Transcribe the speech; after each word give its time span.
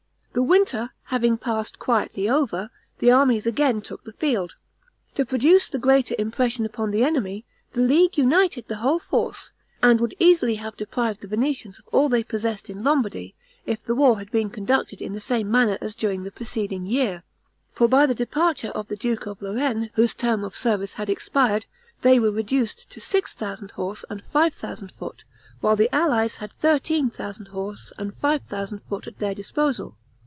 The 0.33 0.41
winter 0.41 0.91
having 1.03 1.37
passed 1.37 1.77
quietly 1.77 2.29
over, 2.29 2.69
the 2.99 3.11
armies 3.11 3.45
again 3.45 3.81
took 3.81 4.05
the 4.05 4.13
field. 4.13 4.55
To 5.15 5.25
produce 5.25 5.67
the 5.67 5.77
greater 5.77 6.15
impression 6.17 6.65
upon 6.65 6.91
the 6.91 7.03
enemy, 7.03 7.43
the 7.73 7.81
League 7.81 8.17
united 8.17 8.69
their 8.69 8.77
whole 8.77 8.97
force, 8.97 9.51
and 9.83 9.99
would 9.99 10.15
easily 10.19 10.55
have 10.55 10.77
deprived 10.77 11.19
the 11.19 11.27
Venetians 11.27 11.79
of 11.79 11.87
all 11.89 12.07
they 12.07 12.23
possessed 12.23 12.69
in 12.69 12.81
Lombardy, 12.81 13.35
if 13.65 13.83
the 13.83 13.93
war 13.93 14.19
had 14.19 14.31
been 14.31 14.49
conducted 14.49 15.01
in 15.01 15.11
the 15.11 15.19
same 15.19 15.51
manner 15.51 15.77
as 15.81 15.95
during 15.95 16.23
the 16.23 16.31
preceding 16.31 16.85
year; 16.85 17.23
for 17.73 17.89
by 17.89 18.05
the 18.05 18.15
departure 18.15 18.69
of 18.73 18.87
the 18.87 18.95
duke 18.95 19.25
of 19.25 19.41
Lorraine, 19.41 19.89
whose 19.95 20.13
term 20.13 20.45
of 20.45 20.55
service 20.55 20.93
had 20.93 21.09
expired, 21.09 21.65
they 22.03 22.21
were 22.21 22.31
reduced 22.31 22.89
to 22.91 23.01
six 23.01 23.33
thousand 23.33 23.71
horse 23.71 24.05
and 24.09 24.23
five 24.31 24.53
thousand 24.53 24.93
foot, 24.93 25.25
while 25.59 25.75
the 25.75 25.93
allies 25.93 26.37
had 26.37 26.53
thirteen 26.53 27.09
thousand 27.09 27.47
horse 27.47 27.91
and 27.97 28.15
five 28.15 28.43
thousand 28.43 28.79
foot 28.83 29.07
at 29.07 29.19
their 29.19 29.35
disposal. 29.35 29.97